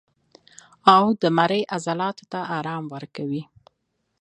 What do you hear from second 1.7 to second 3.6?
عضلاتو له ارام ورکوي